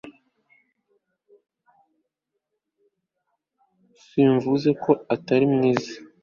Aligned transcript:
Simvuze 4.07 4.69
ko 4.83 4.91
utari 5.15 5.45
mwiza 5.53 5.93